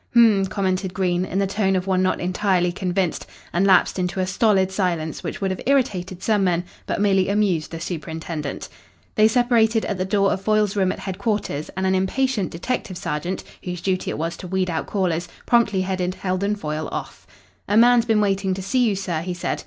"H'm," 0.15 0.47
commented 0.47 0.95
Green, 0.95 1.25
in 1.25 1.37
the 1.37 1.45
tone 1.45 1.75
of 1.75 1.85
one 1.85 2.01
not 2.01 2.19
entirely 2.19 2.71
convinced, 2.71 3.27
and 3.53 3.67
lapsed 3.67 3.99
into 3.99 4.19
a 4.19 4.25
stolid 4.25 4.71
silence 4.71 5.23
which 5.23 5.39
would 5.39 5.51
have 5.51 5.61
irritated 5.67 6.23
some 6.23 6.43
men, 6.43 6.63
but 6.87 6.99
merely 6.99 7.29
amused 7.29 7.69
the 7.69 7.79
superintendent. 7.79 8.67
They 9.13 9.27
separated 9.27 9.85
at 9.85 9.99
the 9.99 10.03
door 10.03 10.31
of 10.31 10.41
Foyle's 10.41 10.75
room 10.75 10.91
at 10.91 10.97
headquarters, 10.97 11.69
and 11.77 11.85
an 11.85 11.93
impatient 11.93 12.49
detective 12.49 12.97
sergeant, 12.97 13.43
whose 13.63 13.79
duty 13.79 14.09
it 14.09 14.17
was 14.17 14.35
to 14.37 14.47
weed 14.47 14.71
out 14.71 14.87
callers, 14.87 15.27
promptly 15.45 15.81
headed 15.81 16.15
Heldon 16.15 16.55
Foyle 16.55 16.87
off. 16.91 17.27
"A 17.67 17.77
man's 17.77 18.05
been 18.05 18.21
waiting 18.21 18.55
to 18.55 18.61
see 18.63 18.83
you, 18.83 18.95
sir," 18.95 19.21
he 19.21 19.35
said. 19.35 19.59